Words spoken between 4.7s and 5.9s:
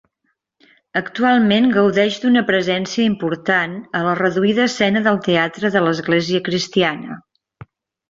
escena del teatre de